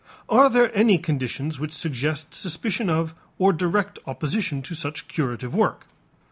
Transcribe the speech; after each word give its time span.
Are 0.29 0.49
there 0.49 0.75
any 0.75 0.97
conditions 0.97 1.59
which 1.59 1.73
suggest 1.73 2.33
suspicion 2.33 2.89
of 2.89 3.13
or 3.37 3.53
direct 3.53 3.99
opposition 4.07 4.63
to 4.63 4.73
such 4.73 5.07
curative 5.07 5.53
work? 5.53 5.85